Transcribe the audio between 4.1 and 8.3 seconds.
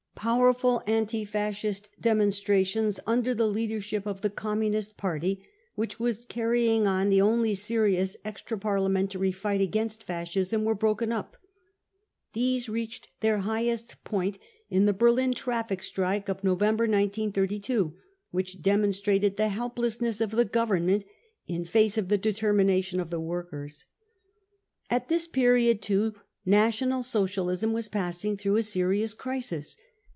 the % Communist Party, which was carrying on the* only serious